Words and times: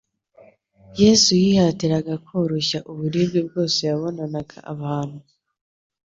Yesu 1.01 1.29
yihatiraga 1.43 2.13
koroshya 2.25 2.79
uburibwe 2.91 3.39
bwose 3.47 3.79
yabonanaga 3.89 4.57
abantu. 4.73 5.19